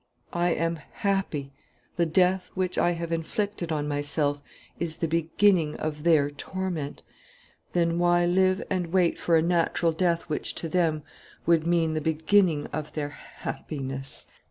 "I 0.33 0.49
am 0.55 0.77
happy. 0.77 1.53
The 1.95 2.07
death 2.07 2.49
which 2.55 2.75
I 2.79 2.93
have 2.93 3.11
inflicted 3.11 3.71
on 3.71 3.87
myself 3.87 4.41
is 4.79 4.95
the 4.95 5.07
beginning 5.07 5.75
of 5.75 6.01
their 6.01 6.31
torment. 6.31 7.03
Then 7.73 7.99
why 7.99 8.25
live 8.25 8.63
and 8.67 8.87
wait 8.87 9.19
for 9.19 9.35
a 9.35 9.43
natural 9.43 9.91
death 9.91 10.23
which 10.23 10.55
to 10.55 10.67
them 10.67 11.03
would 11.45 11.67
mean 11.67 11.93
the 11.93 12.01
beginning 12.01 12.65
of 12.73 12.93
their 12.93 13.09
happiness? 13.09 14.25